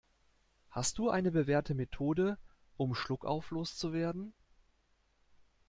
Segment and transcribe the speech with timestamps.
[0.71, 2.39] Hast du eine bewährte Methode,
[2.75, 4.33] um Schluckauf loszuwerden?